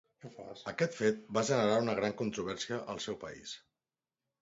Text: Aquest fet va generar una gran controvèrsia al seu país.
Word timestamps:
Aquest 0.71 0.95
fet 1.01 1.19
va 1.39 1.45
generar 1.51 1.77
una 1.83 1.97
gran 2.01 2.17
controvèrsia 2.25 2.83
al 2.95 3.07
seu 3.09 3.23
país. 3.29 3.57